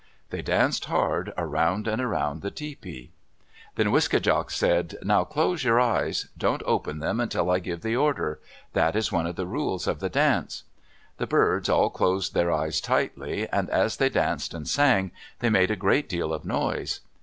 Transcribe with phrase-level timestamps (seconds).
[0.31, 3.11] They danced hard, around and around the tepee.
[3.75, 6.27] Then Wiske djak said, "Now close your eyes.
[6.35, 8.39] Don't open them until I give the order.
[8.73, 10.63] That is one of the rules of the dance."
[11.17, 15.69] The birds all closed their eyes tightly, and as they danced and sang, they made
[15.69, 17.01] a great deal of noise.